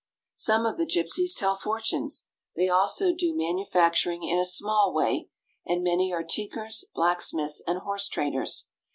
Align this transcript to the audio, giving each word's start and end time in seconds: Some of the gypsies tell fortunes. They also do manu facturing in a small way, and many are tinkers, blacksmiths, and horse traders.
Some 0.37 0.65
of 0.65 0.77
the 0.77 0.87
gypsies 0.87 1.37
tell 1.37 1.55
fortunes. 1.55 2.25
They 2.55 2.69
also 2.69 3.13
do 3.13 3.35
manu 3.37 3.63
facturing 3.65 4.27
in 4.27 4.39
a 4.39 4.45
small 4.45 4.91
way, 4.95 5.29
and 5.63 5.83
many 5.83 6.11
are 6.11 6.23
tinkers, 6.23 6.85
blacksmiths, 6.95 7.61
and 7.67 7.77
horse 7.77 8.07
traders. 8.07 8.67